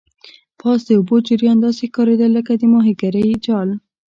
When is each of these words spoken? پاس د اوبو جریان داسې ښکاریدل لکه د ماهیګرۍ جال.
پاس 0.59 0.79
د 0.87 0.89
اوبو 0.99 1.15
جریان 1.27 1.57
داسې 1.65 1.83
ښکاریدل 1.89 2.31
لکه 2.37 2.53
د 2.57 2.63
ماهیګرۍ 2.73 3.27
جال. 3.45 3.69